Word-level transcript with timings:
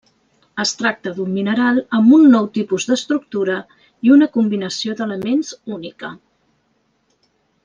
Es 0.61 0.69
tracta 0.77 1.11
d'un 1.17 1.27
mineral 1.33 1.81
amb 1.97 2.15
un 2.17 2.25
nou 2.35 2.47
tipus 2.55 2.87
d'estructura 2.93 3.59
i 4.09 4.15
una 4.19 4.29
combinació 4.39 4.97
d'elements 5.03 5.53
única. 5.79 6.11